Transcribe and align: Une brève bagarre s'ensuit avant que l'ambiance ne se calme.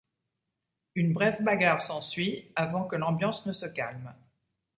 Une 0.95 1.13
brève 1.13 1.43
bagarre 1.43 1.83
s'ensuit 1.83 2.51
avant 2.55 2.85
que 2.87 2.95
l'ambiance 2.95 3.45
ne 3.45 3.53
se 3.53 3.67
calme. 3.67 4.11